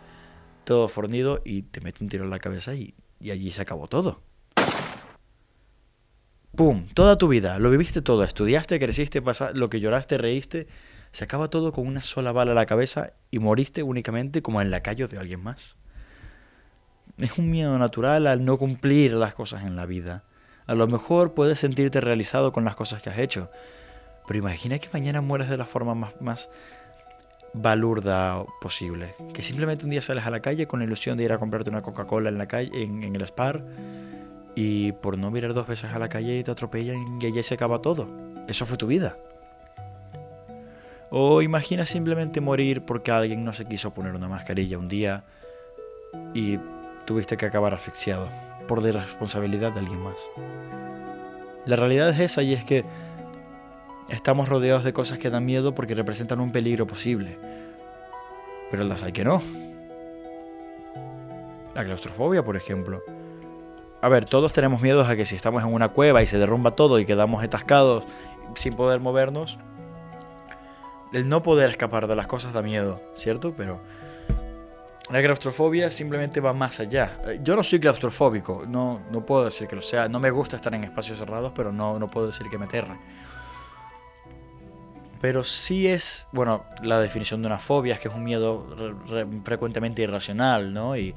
todo 0.64 0.88
fornido 0.88 1.42
y 1.46 1.62
te 1.62 1.80
mete 1.80 2.04
un 2.04 2.10
tiro 2.10 2.24
en 2.24 2.32
la 2.32 2.40
cabeza 2.40 2.74
y, 2.74 2.96
allí 3.22 3.52
se 3.52 3.62
acabó 3.62 3.88
todo. 3.88 4.22
¡Pum! 6.56 6.88
Toda 6.96 7.20
tu 7.20 7.28
vida, 7.28 7.60
lo 7.60 7.70
viviste 7.70 8.02
todo, 8.02 8.24
estudiaste, 8.24 8.80
creciste, 8.80 9.22
pasaste, 9.22 9.58
lo 9.58 9.70
que 9.70 9.80
lloraste, 9.80 10.18
reíste, 10.18 10.68
se 11.12 11.24
acaba 11.24 11.50
todo 11.50 11.72
con 11.72 11.86
una 11.86 12.02
sola 12.02 12.32
bala 12.32 12.52
en 12.52 12.56
la 12.56 12.66
cabeza 12.66 13.14
y 13.30 13.38
moriste 13.38 13.84
únicamente 13.84 14.42
como 14.42 14.60
en 14.60 14.72
la 14.72 14.82
calle 14.82 15.08
de 15.08 15.20
alguien 15.20 15.44
más. 15.44 15.78
Es 17.18 17.38
un 17.38 17.52
miedo 17.52 17.78
natural 17.78 18.26
al 18.26 18.44
no 18.44 18.58
cumplir 18.58 19.14
las 19.14 19.36
cosas 19.36 19.66
en 19.66 19.76
la 19.76 19.86
vida. 19.86 20.24
A 20.68 20.76
lo 20.76 20.88
mejor 20.88 21.34
puedes 21.34 21.60
sentirte 21.60 22.02
realizado 22.02 22.52
con 22.52 22.64
las 22.64 22.76
cosas 22.76 23.02
que 23.02 23.10
has 23.10 23.18
hecho, 23.18 23.50
pero 24.28 24.40
imagina 24.40 24.80
que 24.80 24.90
mañana 24.94 25.22
mueres 25.22 25.50
de 25.50 25.58
la 25.58 25.66
forma 25.66 25.96
más, 25.96 26.14
más 26.22 26.50
balurda 27.54 28.44
posible. 28.62 29.14
Que 29.34 29.42
simplemente 29.42 29.86
un 29.86 29.92
día 29.92 30.02
sales 30.02 30.26
a 30.26 30.30
la 30.30 30.42
calle 30.42 30.68
con 30.68 30.80
la 30.80 30.86
ilusión 30.86 31.18
de 31.18 31.26
ir 31.26 31.32
a 31.32 31.38
comprarte 31.38 31.70
una 31.70 31.82
Coca-Cola 31.82 32.30
en 32.30 32.38
la 32.38 32.48
calle, 32.48 32.70
en, 32.84 33.16
el 33.16 33.28
Spar, 33.28 33.64
y 34.56 34.92
por 34.94 35.18
no 35.18 35.32
mirar 35.32 35.54
dos 35.54 35.68
veces 35.68 35.92
a 35.92 36.00
la 36.00 36.10
calle 36.10 36.44
te 36.44 36.52
atropellan 36.52 37.20
y 37.22 37.26
allí 37.26 37.44
se 37.44 37.56
acaba 37.56 37.82
todo. 37.82 38.08
Eso 38.48 38.66
fue 38.66 38.78
tu 38.78 38.88
vida. 38.88 39.18
O 41.10 41.42
imagina 41.42 41.86
simplemente 41.86 42.40
morir 42.40 42.84
porque 42.84 43.12
alguien 43.12 43.44
no 43.44 43.52
se 43.54 43.66
quiso 43.66 43.94
poner 43.94 44.16
una 44.16 44.30
mascarilla 44.30 44.78
un 44.78 44.88
día 44.88 45.26
y 46.34 46.58
tuviste 47.06 47.36
que 47.36 47.46
acabar 47.46 47.74
asfixiado 47.74 48.30
por 48.68 48.84
la 48.84 49.04
responsabilidad 49.04 49.72
de 49.72 49.80
alguien 49.80 50.02
más. 50.02 50.18
La 51.66 51.76
realidad 51.76 52.10
es 52.10 52.20
esa 52.20 52.42
y 52.42 52.54
es 52.54 52.66
que 52.66 52.86
Estamos 54.12 54.50
rodeados 54.50 54.84
de 54.84 54.92
cosas 54.92 55.20
que 55.20 55.30
dan 55.30 55.46
miedo 55.46 55.74
porque 55.74 55.96
representan 55.96 56.42
un 56.42 56.52
peligro 56.52 56.86
posible. 56.86 57.38
Pero 58.70 58.84
las 58.84 59.04
hay 59.04 59.14
que 59.14 59.24
no. 59.24 59.42
La 61.74 61.86
claustrofobia, 61.86 62.44
por 62.44 62.58
ejemplo. 62.58 63.02
a 64.02 64.10
ver, 64.10 64.26
todos 64.26 64.52
tenemos 64.52 64.82
miedos 64.82 65.08
a 65.08 65.16
que 65.16 65.24
si 65.24 65.38
estamos 65.38 65.64
en 65.64 65.72
una 65.72 65.90
cueva 65.90 66.22
y 66.22 66.28
se 66.28 66.38
derrumba 66.38 66.72
todo 66.76 67.00
y 67.00 67.06
quedamos 67.06 67.42
atascados 67.42 68.04
sin 68.56 68.74
poder 68.74 69.00
movernos, 69.00 69.58
el 71.14 71.30
no 71.30 71.42
poder 71.42 71.70
escapar 71.70 72.08
de 72.08 72.18
las 72.18 72.28
cosas 72.28 72.52
da 72.52 72.62
miedo, 72.62 73.02
¿cierto? 73.16 73.54
Pero 73.56 73.80
la 75.12 75.22
claustrofobia 75.22 75.92
simplemente 75.92 76.40
va 76.40 76.54
más 76.54 76.80
allá. 76.80 77.20
Eh, 77.26 77.40
yo 77.44 77.56
no 77.56 77.64
soy 77.64 77.80
claustrofóbico, 77.80 78.66
no, 78.68 79.02
no 79.12 79.26
puedo 79.26 79.46
decir 79.46 79.68
que 79.68 79.76
lo 79.76 79.82
sea. 79.82 80.08
No 80.08 80.20
me 80.20 80.32
gusta 80.32 80.56
estar 80.56 80.74
en 80.74 80.84
espacios 80.84 81.18
cerrados, 81.20 81.52
pero 81.56 81.72
no, 81.72 82.00
no 82.00 82.08
puedo 82.08 82.28
decir 82.28 82.48
que 82.50 82.58
me 82.58 82.66
aterre. 82.66 82.98
Pero 85.20 85.44
sí 85.44 85.88
es, 85.88 86.28
bueno, 86.32 86.66
la 86.82 87.00
definición 87.00 87.42
de 87.42 87.48
una 87.48 87.60
fobia 87.60 87.94
es 87.94 88.00
que 88.00 88.08
es 88.08 88.14
un 88.14 88.24
miedo 88.24 88.68
frecuentemente 89.44 90.02
irracional, 90.02 90.74
¿no? 90.74 90.98
Y 90.98 91.14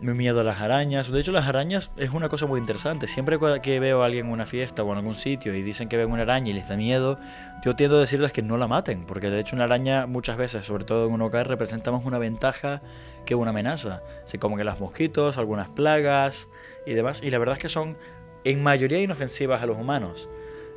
mi 0.00 0.14
miedo 0.14 0.40
a 0.40 0.44
las 0.44 0.60
arañas. 0.60 1.10
De 1.10 1.20
hecho, 1.20 1.32
las 1.32 1.46
arañas 1.46 1.90
es 1.96 2.10
una 2.10 2.28
cosa 2.28 2.46
muy 2.46 2.58
interesante. 2.58 3.06
Siempre 3.06 3.38
que 3.62 3.80
veo 3.80 4.02
a 4.02 4.06
alguien 4.06 4.26
en 4.26 4.32
una 4.32 4.46
fiesta 4.46 4.82
o 4.82 4.92
en 4.92 4.98
algún 4.98 5.14
sitio 5.14 5.54
y 5.54 5.62
dicen 5.62 5.88
que 5.88 5.96
ven 5.96 6.10
una 6.10 6.22
araña 6.22 6.50
y 6.50 6.52
les 6.54 6.68
da 6.68 6.76
miedo, 6.76 7.18
yo 7.64 7.76
tiendo 7.76 7.96
a 7.96 8.00
decirles 8.00 8.32
que 8.32 8.42
no 8.42 8.56
la 8.56 8.66
maten, 8.66 9.04
porque 9.04 9.28
de 9.30 9.40
hecho 9.40 9.56
una 9.56 9.64
araña 9.64 10.06
muchas 10.06 10.36
veces, 10.36 10.64
sobre 10.64 10.84
todo 10.84 11.06
en 11.06 11.12
un 11.12 11.22
hogar, 11.22 11.48
representa 11.48 11.92
más 11.92 12.04
una 12.04 12.18
ventaja 12.18 12.80
que 13.26 13.34
una 13.34 13.50
amenaza. 13.50 14.02
Se 14.24 14.38
comen 14.38 14.58
que 14.58 14.64
las 14.64 14.80
mosquitos, 14.80 15.36
algunas 15.36 15.68
plagas 15.68 16.48
y 16.86 16.94
demás. 16.94 17.22
Y 17.22 17.30
la 17.30 17.38
verdad 17.38 17.56
es 17.56 17.62
que 17.62 17.68
son 17.68 17.96
en 18.44 18.62
mayoría 18.62 19.02
inofensivas 19.02 19.62
a 19.62 19.66
los 19.66 19.76
humanos. 19.76 20.28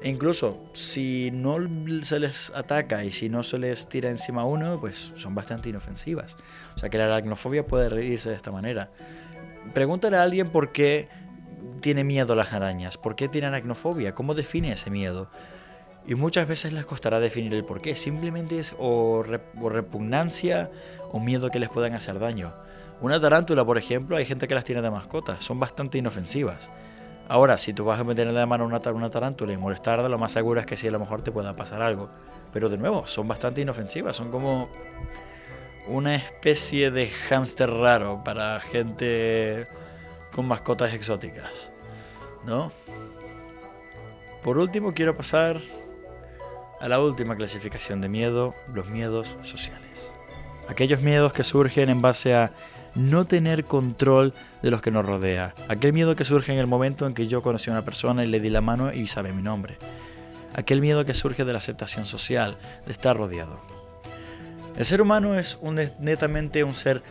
Incluso 0.03 0.57
si 0.73 1.31
no 1.31 1.57
se 2.03 2.19
les 2.19 2.51
ataca 2.53 3.05
y 3.05 3.11
si 3.11 3.29
no 3.29 3.41
se 3.41 3.57
les 3.57 3.87
tira 3.87 4.09
encima 4.09 4.43
uno, 4.43 4.77
pues 4.79 5.13
son 5.15 5.33
bastante 5.33 5.69
inofensivas. 5.69 6.35
O 6.75 6.79
sea 6.79 6.89
que 6.89 6.97
la 6.97 7.05
aracnofobia 7.05 7.65
puede 7.65 7.87
reírse 7.87 8.29
de 8.29 8.35
esta 8.35 8.51
manera. 8.51 8.89
Pregúntale 9.73 10.17
a 10.17 10.23
alguien 10.23 10.49
por 10.49 10.73
qué 10.73 11.07
tiene 11.79 12.03
miedo 12.03 12.33
a 12.33 12.35
las 12.35 12.51
arañas, 12.51 12.97
por 12.97 13.15
qué 13.15 13.29
tiene 13.29 13.47
aracnofobia, 13.47 14.13
cómo 14.13 14.35
define 14.35 14.73
ese 14.73 14.89
miedo. 14.89 15.29
Y 16.05 16.15
muchas 16.15 16.49
veces 16.49 16.73
les 16.73 16.85
costará 16.85 17.21
definir 17.21 17.53
el 17.53 17.63
por 17.63 17.81
qué. 17.81 17.95
Simplemente 17.95 18.59
es 18.59 18.75
o, 18.77 19.23
repugnancia 19.23 20.69
o 21.11 21.19
miedo 21.21 21.49
que 21.49 21.59
les 21.59 21.69
puedan 21.69 21.93
hacer 21.93 22.19
daño. 22.19 22.53
Una 22.99 23.21
tarántula, 23.21 23.63
por 23.63 23.77
ejemplo, 23.77 24.17
hay 24.17 24.25
gente 24.25 24.49
que 24.49 24.55
las 24.55 24.65
tiene 24.65 24.81
de 24.81 24.91
mascota, 24.91 25.39
son 25.39 25.61
bastante 25.61 25.97
inofensivas. 25.97 26.69
Ahora, 27.27 27.57
si 27.57 27.73
tú 27.73 27.85
vas 27.85 27.99
a 27.99 28.03
meterle 28.03 28.37
de 28.37 28.45
mano 28.45 28.65
una, 28.65 28.79
una 28.91 29.09
tarántula 29.09 29.53
y 29.53 29.57
molestarla, 29.57 30.09
lo 30.09 30.17
más 30.17 30.31
seguro 30.31 30.59
es 30.59 30.65
que 30.65 30.77
sí, 30.77 30.87
a 30.87 30.91
lo 30.91 30.99
mejor 30.99 31.21
te 31.21 31.31
pueda 31.31 31.55
pasar 31.55 31.81
algo. 31.81 32.09
Pero 32.51 32.69
de 32.69 32.77
nuevo, 32.77 33.07
son 33.07 33.27
bastante 33.27 33.61
inofensivas, 33.61 34.15
son 34.15 34.29
como 34.29 34.69
una 35.87 36.15
especie 36.15 36.91
de 36.91 37.09
hámster 37.09 37.69
raro 37.69 38.23
para 38.23 38.59
gente 38.59 39.67
con 40.33 40.47
mascotas 40.47 40.93
exóticas. 40.93 41.71
¿No? 42.45 42.71
Por 44.43 44.57
último, 44.57 44.93
quiero 44.93 45.15
pasar 45.15 45.61
a 46.81 46.87
la 46.89 46.99
última 46.99 47.37
clasificación 47.37 48.01
de 48.01 48.09
miedo, 48.09 48.53
los 48.73 48.87
miedos 48.87 49.37
sociales. 49.41 50.13
Aquellos 50.67 50.99
miedos 50.99 51.31
que 51.31 51.45
surgen 51.45 51.89
en 51.89 52.01
base 52.01 52.35
a 52.35 52.51
no 52.95 53.25
tener 53.25 53.65
control 53.65 54.33
de 54.61 54.71
los 54.71 54.81
que 54.81 54.91
nos 54.91 55.05
rodea. 55.05 55.53
Aquel 55.67 55.93
miedo 55.93 56.15
que 56.15 56.25
surge 56.25 56.53
en 56.53 56.59
el 56.59 56.67
momento 56.67 57.07
en 57.07 57.13
que 57.13 57.27
yo 57.27 57.41
conocí 57.41 57.69
a 57.69 57.73
una 57.73 57.85
persona 57.85 58.23
y 58.23 58.27
le 58.27 58.39
di 58.39 58.49
la 58.49 58.61
mano 58.61 58.93
y 58.93 59.07
sabe 59.07 59.33
mi 59.33 59.41
nombre. 59.41 59.77
Aquel 60.53 60.81
miedo 60.81 61.05
que 61.05 61.13
surge 61.13 61.45
de 61.45 61.51
la 61.51 61.59
aceptación 61.59 62.05
social, 62.05 62.57
de 62.85 62.91
estar 62.91 63.17
rodeado. 63.17 63.59
El 64.77 64.85
ser 64.85 65.01
humano 65.01 65.35
es 65.35 65.57
un, 65.61 65.79
netamente 65.99 66.63
un 66.63 66.73
ser 66.73 67.03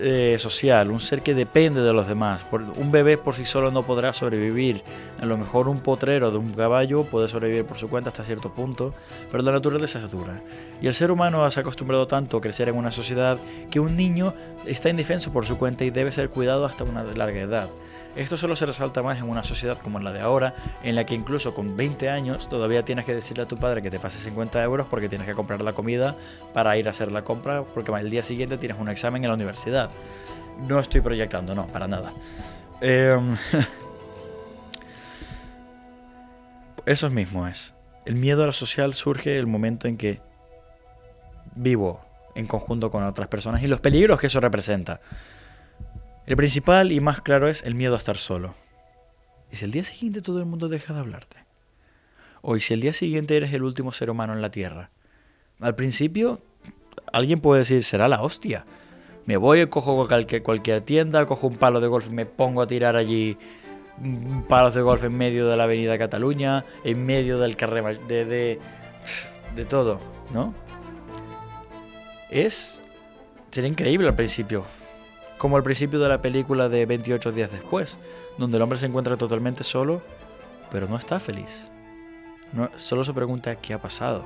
eh, 0.00 0.36
social, 0.38 0.90
un 0.90 1.00
ser 1.00 1.22
que 1.22 1.34
depende 1.34 1.80
de 1.80 1.92
los 1.92 2.06
demás. 2.06 2.42
un 2.76 2.90
bebé 2.90 3.18
por 3.18 3.34
sí 3.34 3.44
solo 3.44 3.70
no 3.70 3.82
podrá 3.82 4.12
sobrevivir. 4.12 4.82
A 5.20 5.26
lo 5.26 5.36
mejor 5.36 5.68
un 5.68 5.80
potrero 5.80 6.30
de 6.30 6.38
un 6.38 6.52
caballo 6.52 7.04
puede 7.04 7.28
sobrevivir 7.28 7.64
por 7.64 7.78
su 7.78 7.88
cuenta 7.88 8.10
hasta 8.10 8.24
cierto 8.24 8.52
punto, 8.52 8.94
pero 9.30 9.42
la 9.42 9.52
naturaleza 9.52 9.98
es 9.98 10.10
dura. 10.10 10.40
Y 10.80 10.86
el 10.86 10.94
ser 10.94 11.10
humano 11.10 11.50
se 11.50 11.60
ha 11.60 11.62
acostumbrado 11.62 12.06
tanto 12.06 12.36
a 12.36 12.40
crecer 12.40 12.68
en 12.68 12.76
una 12.76 12.90
sociedad 12.90 13.38
que 13.70 13.80
un 13.80 13.96
niño 13.96 14.34
está 14.66 14.88
indefenso 14.88 15.32
por 15.32 15.46
su 15.46 15.58
cuenta 15.58 15.84
y 15.84 15.90
debe 15.90 16.12
ser 16.12 16.30
cuidado 16.30 16.64
hasta 16.64 16.84
una 16.84 17.02
larga 17.02 17.40
edad. 17.40 17.68
Esto 18.16 18.36
solo 18.36 18.56
se 18.56 18.66
resalta 18.66 19.02
más 19.02 19.18
en 19.18 19.28
una 19.28 19.44
sociedad 19.44 19.78
como 19.78 20.00
la 20.00 20.12
de 20.12 20.20
ahora, 20.20 20.54
en 20.82 20.94
la 20.94 21.06
que 21.06 21.14
incluso 21.14 21.54
con 21.54 21.76
20 21.76 22.10
años 22.10 22.48
todavía 22.48 22.84
tienes 22.84 23.04
que 23.04 23.14
decirle 23.14 23.44
a 23.44 23.48
tu 23.48 23.56
padre 23.56 23.82
que 23.82 23.90
te 23.90 24.00
pase 24.00 24.18
50 24.18 24.62
euros 24.62 24.86
porque 24.90 25.08
tienes 25.08 25.26
que 25.26 25.34
comprar 25.34 25.62
la 25.62 25.72
comida 25.72 26.16
para 26.52 26.76
ir 26.76 26.88
a 26.88 26.90
hacer 26.90 27.12
la 27.12 27.22
compra, 27.22 27.62
porque 27.62 27.92
el 27.92 28.10
día 28.10 28.22
siguiente 28.22 28.58
tienes 28.58 28.78
un 28.78 28.88
examen 28.88 29.22
en 29.22 29.28
la 29.28 29.34
universidad. 29.34 29.90
No 30.66 30.80
estoy 30.80 31.00
proyectando, 31.00 31.54
no, 31.54 31.66
para 31.68 31.86
nada. 31.86 32.12
Em, 32.80 33.36
eso 36.86 37.10
mismo 37.10 37.46
es. 37.46 37.74
El 38.04 38.16
miedo 38.16 38.42
a 38.42 38.46
lo 38.46 38.52
social 38.52 38.94
surge 38.94 39.38
el 39.38 39.46
momento 39.46 39.86
en 39.86 39.96
que 39.96 40.20
vivo 41.54 42.00
en 42.34 42.46
conjunto 42.46 42.90
con 42.90 43.04
otras 43.04 43.28
personas 43.28 43.62
y 43.62 43.68
los 43.68 43.80
peligros 43.80 44.18
que 44.18 44.28
eso 44.28 44.40
representa. 44.40 45.00
El 46.28 46.36
principal 46.36 46.92
y 46.92 47.00
más 47.00 47.22
claro 47.22 47.48
es 47.48 47.62
el 47.62 47.74
miedo 47.74 47.94
a 47.94 47.96
estar 47.96 48.18
solo. 48.18 48.54
¿Y 49.50 49.56
si 49.56 49.64
el 49.64 49.70
día 49.70 49.82
siguiente 49.82 50.20
todo 50.20 50.38
el 50.40 50.44
mundo 50.44 50.68
deja 50.68 50.92
de 50.92 51.00
hablarte? 51.00 51.38
¿O 52.42 52.58
si 52.58 52.74
el 52.74 52.82
día 52.82 52.92
siguiente 52.92 53.34
eres 53.34 53.54
el 53.54 53.62
último 53.62 53.92
ser 53.92 54.10
humano 54.10 54.34
en 54.34 54.42
la 54.42 54.50
Tierra? 54.50 54.90
Al 55.58 55.74
principio, 55.74 56.42
alguien 57.14 57.40
puede 57.40 57.60
decir, 57.60 57.82
será 57.82 58.08
la 58.08 58.20
hostia. 58.20 58.66
Me 59.24 59.38
voy, 59.38 59.66
cojo 59.68 60.06
cualquier, 60.06 60.42
cualquier 60.42 60.82
tienda, 60.82 61.24
cojo 61.24 61.46
un 61.46 61.56
palo 61.56 61.80
de 61.80 61.88
golf 61.88 62.08
y 62.08 62.12
me 62.12 62.26
pongo 62.26 62.60
a 62.60 62.66
tirar 62.66 62.94
allí 62.94 63.38
palos 64.50 64.74
de 64.74 64.82
golf 64.82 65.04
en 65.04 65.16
medio 65.16 65.48
de 65.48 65.56
la 65.56 65.64
avenida 65.64 65.96
Cataluña, 65.96 66.66
en 66.84 67.06
medio 67.06 67.38
del 67.38 67.56
carré 67.56 67.80
de, 68.06 68.26
de, 68.26 68.58
de 69.56 69.64
todo, 69.64 69.98
¿no? 70.34 70.52
Es... 72.28 72.82
Sería 73.50 73.70
increíble 73.70 74.06
al 74.06 74.14
principio, 74.14 74.66
como 75.38 75.56
al 75.56 75.62
principio 75.62 76.00
de 76.00 76.08
la 76.08 76.20
película 76.20 76.68
de 76.68 76.84
28 76.84 77.32
días 77.32 77.50
después, 77.50 77.98
donde 78.36 78.56
el 78.56 78.62
hombre 78.62 78.78
se 78.78 78.86
encuentra 78.86 79.16
totalmente 79.16 79.64
solo, 79.64 80.02
pero 80.70 80.88
no 80.88 80.96
está 80.96 81.20
feliz. 81.20 81.68
Solo 82.76 83.04
se 83.04 83.12
pregunta 83.12 83.56
qué 83.56 83.74
ha 83.74 83.80
pasado. 83.80 84.24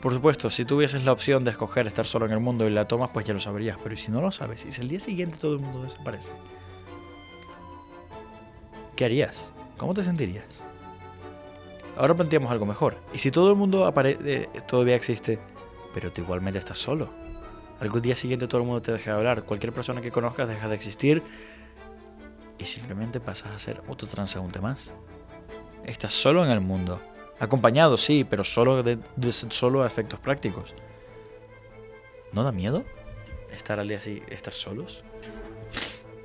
Por 0.00 0.12
supuesto, 0.12 0.50
si 0.50 0.64
tuvieses 0.64 1.04
la 1.04 1.12
opción 1.12 1.42
de 1.44 1.50
escoger 1.50 1.86
estar 1.86 2.06
solo 2.06 2.26
en 2.26 2.32
el 2.32 2.40
mundo 2.40 2.66
y 2.66 2.70
la 2.70 2.86
tomas, 2.86 3.10
pues 3.12 3.26
ya 3.26 3.34
lo 3.34 3.40
sabrías. 3.40 3.78
Pero 3.82 3.96
si 3.96 4.10
no 4.10 4.20
lo 4.20 4.30
sabes, 4.30 4.64
y 4.64 4.72
si 4.72 4.80
el 4.80 4.88
día 4.88 5.00
siguiente 5.00 5.38
todo 5.38 5.54
el 5.54 5.58
mundo 5.58 5.82
desaparece, 5.82 6.30
¿qué 8.94 9.04
harías? 9.06 9.50
¿Cómo 9.78 9.94
te 9.94 10.04
sentirías? 10.04 10.44
Ahora 11.96 12.14
planteamos 12.14 12.52
algo 12.52 12.66
mejor. 12.66 12.98
¿Y 13.12 13.18
si 13.18 13.30
todo 13.30 13.50
el 13.50 13.56
mundo 13.56 13.92
eh, 14.04 14.48
todavía 14.68 14.94
existe, 14.94 15.38
pero 15.94 16.12
tú 16.12 16.20
igualmente 16.20 16.58
estás 16.58 16.78
solo? 16.78 17.25
Algún 17.80 18.00
día 18.00 18.16
siguiente 18.16 18.46
todo 18.46 18.62
el 18.62 18.66
mundo 18.66 18.80
te 18.80 18.92
deja 18.92 19.12
de 19.12 19.16
hablar, 19.18 19.42
cualquier 19.44 19.72
persona 19.72 20.00
que 20.00 20.10
conozcas 20.10 20.48
deja 20.48 20.68
de 20.68 20.74
existir 20.74 21.22
y 22.58 22.64
simplemente 22.64 23.20
pasas 23.20 23.52
a 23.52 23.58
ser 23.58 23.82
otro 23.86 24.08
transeúnte 24.08 24.60
más. 24.60 24.92
Estás 25.84 26.14
solo 26.14 26.44
en 26.44 26.50
el 26.50 26.60
mundo. 26.60 27.00
Acompañado, 27.38 27.98
sí, 27.98 28.24
pero 28.28 28.44
solo, 28.44 28.82
de, 28.82 28.98
solo 29.50 29.82
a 29.82 29.86
efectos 29.86 30.18
prácticos. 30.18 30.74
¿No 32.32 32.42
da 32.42 32.52
miedo 32.52 32.84
estar 33.52 33.78
al 33.78 33.88
día 33.88 33.98
así, 33.98 34.22
estar 34.28 34.54
solos? 34.54 35.04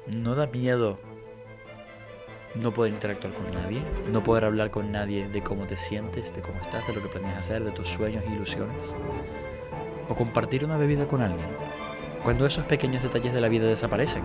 ¿No 0.08 0.36
da 0.36 0.48
miedo 0.48 1.00
no 2.56 2.74
poder 2.74 2.94
interactuar 2.94 3.34
con 3.34 3.52
nadie? 3.54 3.82
¿No 4.10 4.24
poder 4.24 4.46
hablar 4.46 4.72
con 4.72 4.92
nadie 4.92 5.28
de 5.28 5.42
cómo 5.44 5.68
te 5.68 5.76
sientes, 5.76 6.34
de 6.34 6.42
cómo 6.42 6.60
estás, 6.62 6.88
de 6.88 6.94
lo 6.94 7.02
que 7.02 7.10
planeas 7.10 7.38
hacer, 7.38 7.64
de 7.64 7.72
tus 7.72 7.90
sueños 7.90 8.24
e 8.26 8.34
ilusiones? 8.34 8.96
O 10.12 10.16
compartir 10.16 10.66
una 10.66 10.76
bebida 10.76 11.08
con 11.08 11.22
alguien, 11.22 11.48
cuando 12.22 12.46
esos 12.46 12.66
pequeños 12.66 13.02
detalles 13.02 13.34
de 13.34 13.40
la 13.40 13.48
vida 13.48 13.66
desaparecen. 13.66 14.24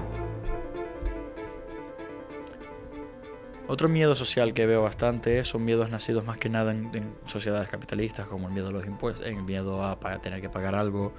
Otro 3.68 3.88
miedo 3.88 4.14
social 4.14 4.52
que 4.52 4.66
veo 4.66 4.82
bastante 4.82 5.44
son 5.44 5.64
miedos 5.64 5.90
nacidos 5.90 6.24
más 6.24 6.38
que 6.38 6.48
nada 6.48 6.72
en, 6.72 7.14
sociedades 7.26 7.68
capitalistas, 7.68 8.26
como 8.26 8.48
el 8.48 8.54
miedo 8.54 8.68
a 8.68 8.72
los 8.72 8.84
impuestos, 8.84 9.26
el 9.26 9.42
miedo 9.42 9.82
a 9.82 9.98
tener 10.20 10.40
que 10.40 10.48
pagar 10.48 10.74
algo, 10.74 11.12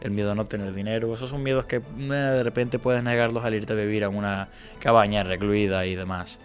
el 0.00 0.10
miedo 0.12 0.32
a 0.32 0.34
no 0.34 0.46
tener 0.46 0.72
dinero. 0.72 1.14
Esos 1.14 1.30
son 1.30 1.42
miedos 1.42 1.66
que 1.66 1.76
eh, 1.76 1.82
de 1.98 2.42
repente 2.42 2.78
puedes 2.78 3.02
negarlos 3.02 3.44
al 3.44 3.54
irte 3.54 3.72
a 3.72 3.76
vivir 3.76 4.04
a 4.04 4.08
una 4.08 4.48
cabaña 4.80 5.22
recluida 5.22 5.86
y 5.86 5.94
demás. 5.94 6.38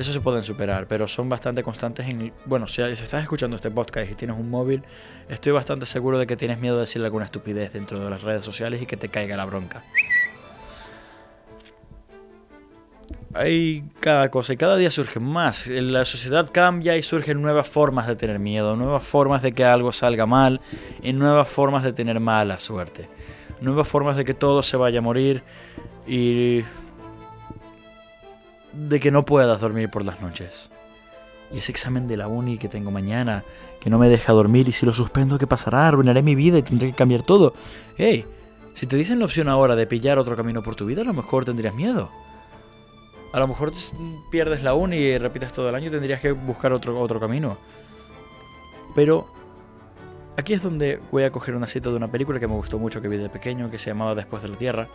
Eso 0.00 0.14
se 0.14 0.22
pueden 0.22 0.42
superar, 0.42 0.86
pero 0.88 1.06
son 1.06 1.28
bastante 1.28 1.62
constantes 1.62 2.08
en... 2.08 2.32
Bueno, 2.46 2.66
si 2.66 2.80
estás 2.80 3.22
escuchando 3.22 3.56
este 3.56 3.70
podcast 3.70 4.10
y 4.10 4.14
tienes 4.14 4.34
un 4.34 4.48
móvil, 4.48 4.82
estoy 5.28 5.52
bastante 5.52 5.84
seguro 5.84 6.18
de 6.18 6.26
que 6.26 6.38
tienes 6.38 6.58
miedo 6.58 6.76
de 6.76 6.80
decirle 6.80 7.04
alguna 7.04 7.26
estupidez 7.26 7.74
dentro 7.74 8.02
de 8.02 8.08
las 8.08 8.22
redes 8.22 8.42
sociales 8.42 8.80
y 8.80 8.86
que 8.86 8.96
te 8.96 9.10
caiga 9.10 9.36
la 9.36 9.44
bronca. 9.44 9.84
Hay 13.34 13.84
cada 14.00 14.30
cosa 14.30 14.54
y 14.54 14.56
cada 14.56 14.76
día 14.76 14.90
surge 14.90 15.20
más. 15.20 15.66
La 15.66 16.06
sociedad 16.06 16.48
cambia 16.50 16.96
y 16.96 17.02
surgen 17.02 17.42
nuevas 17.42 17.68
formas 17.68 18.06
de 18.06 18.16
tener 18.16 18.38
miedo, 18.38 18.76
nuevas 18.76 19.02
formas 19.02 19.42
de 19.42 19.52
que 19.52 19.66
algo 19.66 19.92
salga 19.92 20.24
mal 20.24 20.62
y 21.02 21.12
nuevas 21.12 21.50
formas 21.50 21.82
de 21.82 21.92
tener 21.92 22.20
mala 22.20 22.58
suerte. 22.58 23.10
Nuevas 23.60 23.86
formas 23.86 24.16
de 24.16 24.24
que 24.24 24.32
todo 24.32 24.62
se 24.62 24.78
vaya 24.78 25.00
a 25.00 25.02
morir 25.02 25.42
y 26.06 26.62
de 28.72 29.00
que 29.00 29.10
no 29.10 29.24
puedas 29.24 29.60
dormir 29.60 29.90
por 29.90 30.04
las 30.04 30.20
noches. 30.20 30.70
Y 31.52 31.58
ese 31.58 31.72
examen 31.72 32.06
de 32.06 32.16
la 32.16 32.28
uni 32.28 32.58
que 32.58 32.68
tengo 32.68 32.90
mañana, 32.90 33.44
que 33.80 33.90
no 33.90 33.98
me 33.98 34.08
deja 34.08 34.32
dormir, 34.32 34.68
y 34.68 34.72
si 34.72 34.86
lo 34.86 34.92
suspendo, 34.92 35.38
¿qué 35.38 35.46
pasará? 35.46 35.88
Arruinaré 35.88 36.22
mi 36.22 36.34
vida 36.34 36.58
y 36.58 36.62
tendré 36.62 36.88
que 36.88 36.96
cambiar 36.96 37.22
todo. 37.22 37.54
Hey, 37.96 38.24
si 38.74 38.86
te 38.86 38.96
dicen 38.96 39.18
la 39.18 39.24
opción 39.24 39.48
ahora 39.48 39.76
de 39.76 39.86
pillar 39.86 40.18
otro 40.18 40.36
camino 40.36 40.62
por 40.62 40.76
tu 40.76 40.86
vida, 40.86 41.02
a 41.02 41.04
lo 41.04 41.12
mejor 41.12 41.44
tendrías 41.44 41.74
miedo. 41.74 42.08
A 43.32 43.38
lo 43.38 43.46
mejor 43.46 43.72
pierdes 44.30 44.62
la 44.62 44.74
uni 44.74 44.96
y 44.96 45.18
repites 45.18 45.52
todo 45.52 45.68
el 45.68 45.74
año 45.74 45.88
y 45.88 45.90
tendrías 45.90 46.20
que 46.20 46.32
buscar 46.32 46.72
otro, 46.72 46.98
otro 46.98 47.20
camino. 47.20 47.58
Pero 48.94 49.26
aquí 50.36 50.52
es 50.52 50.62
donde 50.62 51.00
voy 51.12 51.22
a 51.22 51.30
coger 51.30 51.54
una 51.54 51.66
cita 51.66 51.90
de 51.90 51.96
una 51.96 52.10
película 52.10 52.40
que 52.40 52.48
me 52.48 52.54
gustó 52.54 52.78
mucho, 52.78 53.00
que 53.00 53.08
vi 53.08 53.18
de 53.18 53.28
pequeño, 53.28 53.70
que 53.70 53.78
se 53.78 53.90
llamaba 53.90 54.14
Después 54.14 54.42
de 54.42 54.48
la 54.48 54.56
Tierra. 54.56 54.88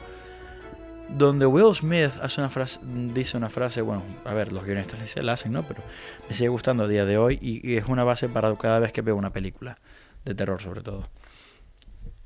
Donde 1.10 1.46
Will 1.46 1.74
Smith 1.74 2.12
hace 2.22 2.42
una 2.42 2.50
frase, 2.50 2.80
dice 2.84 3.38
una 3.38 3.50
frase, 3.50 3.82
bueno, 3.82 4.04
a 4.26 4.34
ver, 4.34 4.52
los 4.52 4.66
guionistas 4.66 5.16
la 5.24 5.34
hacen, 5.34 5.54
¿no? 5.54 5.64
Pero 5.64 5.82
me 6.28 6.36
sigue 6.36 6.50
gustando 6.50 6.84
a 6.84 6.88
día 6.88 7.06
de 7.06 7.18
hoy 7.18 7.40
y 7.42 7.76
es 7.76 7.86
una 7.88 8.04
base 8.04 8.28
para 8.28 8.54
cada 8.56 8.80
vez 8.80 8.92
que 8.92 9.02
veo 9.02 9.16
una 9.16 9.32
película, 9.32 9.78
de 10.26 10.36
terror 10.36 10.62
sobre 10.62 10.82
todo. 10.82 11.08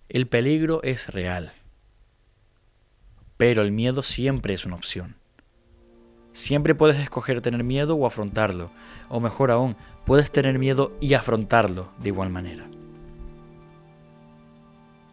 El 0.07 0.27
peligro 0.27 0.81
es 0.81 1.09
real, 1.09 1.53
pero 3.37 3.61
el 3.61 3.71
miedo 3.71 4.01
siempre 4.01 4.53
es 4.53 4.65
una 4.65 4.75
opción. 4.75 5.15
Siempre 6.33 6.75
puedes 6.75 6.99
escoger 6.99 7.41
tener 7.41 7.63
miedo 7.63 7.95
o 7.95 8.05
afrontarlo. 8.05 8.71
O 9.09 9.19
mejor 9.19 9.51
aún, 9.51 9.75
puedes 10.05 10.31
tener 10.31 10.59
miedo 10.59 10.93
y 10.99 11.13
afrontarlo 11.13 11.91
de 11.99 12.09
igual 12.09 12.29
manera. 12.29 12.67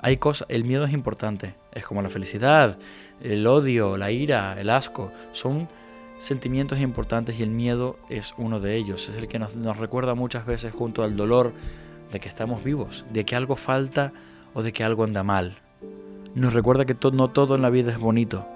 Hay 0.01 0.19
cosas, 0.19 0.47
el 0.51 0.65
miedo 0.65 0.85
es 0.85 0.93
importante, 0.93 1.55
es 1.73 1.85
como 1.85 2.03
la 2.03 2.11
felicidad, 2.11 2.79
el 3.21 3.47
odio, 3.47 3.97
la 3.97 4.11
ira, 4.11 4.61
el 4.61 4.71
asco, 4.71 5.13
son 5.33 5.69
sentimientos 6.19 6.81
importantes 6.81 7.39
y 7.39 7.43
el 7.43 7.51
miedo 7.51 7.99
es 8.09 8.35
uno 8.39 8.61
de 8.61 8.77
ellos, 8.77 9.09
es 9.09 9.17
el 9.17 9.29
que 9.29 9.39
nos, 9.39 9.55
recuerda 9.79 10.15
muchas 10.15 10.47
veces 10.47 10.73
junto 10.73 11.03
al 11.03 11.17
dolor 11.17 11.53
de 12.13 12.21
que 12.21 12.29
estamos 12.29 12.65
vivos, 12.65 13.05
de 13.13 13.25
que 13.25 13.37
algo 13.37 13.57
falta 13.57 14.13
o 14.55 14.63
de 14.63 14.73
que 14.73 14.85
algo 14.85 15.05
anda 15.05 15.23
mal. 15.23 15.59
Nos 16.35 16.53
recuerda 16.53 16.85
que 16.85 16.97
no 17.13 17.31
todo 17.31 17.55
en 17.57 17.63
la 17.63 17.71
vida 17.71 17.93
es 17.93 17.99
bonito, 17.99 18.47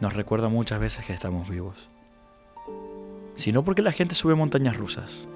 nos 0.00 0.12
recuerda 0.14 0.48
muchas 0.48 0.80
veces 0.80 1.04
que 1.04 1.12
estamos 1.12 1.48
vivos. 1.48 1.88
Sino 3.36 3.64
porque 3.64 3.82
la 3.82 3.92
gente 3.92 4.14
sube 4.14 4.34
montañas 4.34 4.76
rusas. 4.76 5.26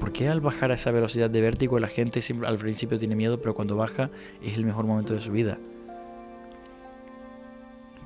¿Por 0.00 0.12
qué 0.12 0.28
al 0.28 0.40
bajar 0.40 0.72
a 0.72 0.74
esa 0.74 0.90
velocidad 0.90 1.30
de 1.30 1.40
vértigo 1.40 1.78
la 1.78 1.88
gente 1.88 2.20
al 2.44 2.58
principio 2.58 2.98
tiene 2.98 3.14
miedo, 3.14 3.38
pero 3.38 3.54
cuando 3.54 3.76
baja 3.76 4.10
es 4.42 4.56
el 4.58 4.64
mejor 4.64 4.86
momento 4.86 5.14
de 5.14 5.20
su 5.20 5.30
vida? 5.30 5.58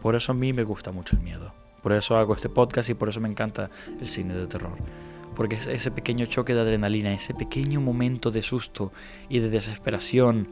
Por 0.02 0.14
eso 0.14 0.32
a 0.32 0.34
mí 0.34 0.52
me 0.52 0.64
gusta 0.64 0.92
mucho 0.92 1.16
el 1.16 1.22
miedo. 1.22 1.52
Por 1.82 1.92
eso 1.92 2.16
hago 2.16 2.34
este 2.34 2.48
podcast 2.48 2.90
y 2.90 2.94
por 2.94 3.08
eso 3.08 3.20
me 3.20 3.28
encanta 3.28 3.70
el 4.00 4.08
cine 4.08 4.34
de 4.34 4.46
terror. 4.46 4.76
Porque 5.34 5.56
es 5.56 5.66
ese 5.66 5.90
pequeño 5.90 6.26
choque 6.26 6.54
de 6.54 6.60
adrenalina, 6.60 7.12
ese 7.12 7.34
pequeño 7.34 7.80
momento 7.80 8.30
de 8.30 8.42
susto 8.42 8.92
y 9.28 9.38
de 9.38 9.48
desesperación 9.48 10.48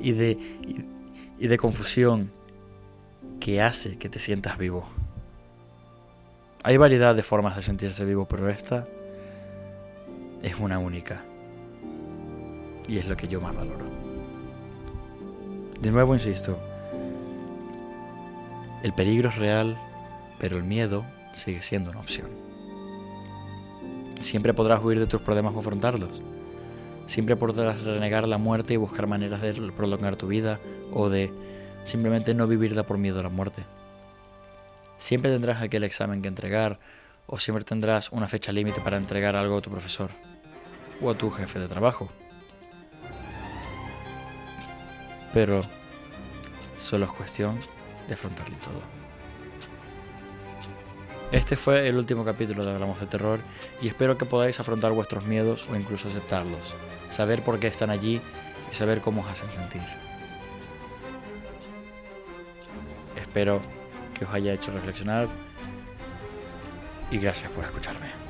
y 0.00 0.12
de, 0.12 0.38
y 1.38 1.46
de 1.46 1.58
confusión 1.58 2.30
que 3.38 3.60
hace 3.60 3.98
que 3.98 4.08
te 4.08 4.18
sientas 4.18 4.58
vivo. 4.58 4.88
Hay 6.62 6.76
variedad 6.76 7.14
de 7.14 7.22
formas 7.22 7.56
de 7.56 7.62
sentirse 7.62 8.04
vivo, 8.04 8.26
pero 8.26 8.48
esta 8.48 8.86
es 10.42 10.58
una 10.58 10.78
única. 10.78 11.22
Y 12.88 12.98
es 12.98 13.06
lo 13.06 13.16
que 13.16 13.28
yo 13.28 13.40
más 13.40 13.54
valoro. 13.54 13.86
De 15.80 15.90
nuevo 15.90 16.14
insisto, 16.14 16.58
el 18.82 18.92
peligro 18.92 19.28
es 19.28 19.36
real, 19.36 19.76
pero 20.38 20.56
el 20.56 20.64
miedo 20.64 21.04
sigue 21.34 21.62
siendo 21.62 21.90
una 21.90 22.00
opción. 22.00 22.28
Siempre 24.20 24.54
podrás 24.54 24.82
huir 24.82 24.98
de 24.98 25.06
tus 25.06 25.20
problemas 25.20 25.54
o 25.54 25.60
afrontarlos. 25.60 26.22
Siempre 27.06 27.36
podrás 27.36 27.82
renegar 27.82 28.28
la 28.28 28.38
muerte 28.38 28.74
y 28.74 28.76
buscar 28.76 29.06
maneras 29.06 29.40
de 29.40 29.54
prolongar 29.72 30.16
tu 30.16 30.28
vida 30.28 30.60
o 30.92 31.08
de 31.08 31.32
simplemente 31.84 32.34
no 32.34 32.46
vivirla 32.46 32.84
por 32.84 32.98
miedo 32.98 33.20
a 33.20 33.22
la 33.22 33.28
muerte. 33.28 33.64
Siempre 34.96 35.30
tendrás 35.30 35.62
aquel 35.62 35.84
examen 35.84 36.22
que 36.22 36.28
entregar 36.28 36.78
o 37.26 37.38
siempre 37.38 37.64
tendrás 37.64 38.12
una 38.12 38.28
fecha 38.28 38.52
límite 38.52 38.80
para 38.80 38.96
entregar 38.96 39.36
algo 39.36 39.58
a 39.58 39.60
tu 39.60 39.70
profesor 39.70 40.10
o 41.02 41.10
a 41.10 41.14
tu 41.14 41.30
jefe 41.30 41.58
de 41.58 41.68
trabajo. 41.68 42.08
Pero 45.32 45.64
solo 46.80 47.06
es 47.06 47.12
cuestión 47.12 47.58
de 48.10 48.14
afrontarlo 48.14 48.56
todo. 48.56 48.82
Este 51.30 51.56
fue 51.56 51.88
el 51.88 51.96
último 51.96 52.24
capítulo 52.24 52.64
de 52.64 52.72
Hablamos 52.72 52.98
de 52.98 53.06
Terror 53.06 53.38
y 53.80 53.86
espero 53.86 54.18
que 54.18 54.26
podáis 54.26 54.58
afrontar 54.58 54.90
vuestros 54.90 55.24
miedos 55.24 55.64
o 55.70 55.76
incluso 55.76 56.08
aceptarlos, 56.08 56.74
saber 57.08 57.42
por 57.42 57.60
qué 57.60 57.68
están 57.68 57.88
allí 57.88 58.20
y 58.70 58.74
saber 58.74 59.00
cómo 59.00 59.22
os 59.22 59.28
hacen 59.28 59.50
sentir. 59.52 59.82
Espero 63.14 63.62
que 64.18 64.24
os 64.24 64.34
haya 64.34 64.52
hecho 64.52 64.72
reflexionar 64.72 65.28
y 67.12 67.18
gracias 67.18 67.48
por 67.52 67.64
escucharme. 67.64 68.29